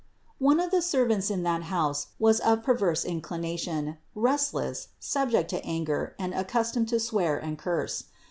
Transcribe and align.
255. 0.39 0.47
One 0.47 0.59
of 0.65 0.71
the 0.71 0.81
servants 0.81 1.29
in 1.29 1.43
that 1.43 1.61
house 1.61 2.07
was 2.17 2.39
of 2.39 2.63
per 2.63 2.73
verse 2.73 3.05
inclination, 3.05 3.99
restless, 4.15 4.87
subject 4.99 5.47
to 5.51 5.63
anger, 5.63 6.15
and 6.17 6.33
accus 6.33 6.73
tomed 6.73 6.87
to 6.87 6.99
swear 6.99 7.37
and 7.37 7.55
curse. 7.55 8.05